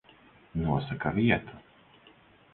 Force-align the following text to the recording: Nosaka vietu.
Nosaka 0.61 1.11
vietu. 1.19 1.61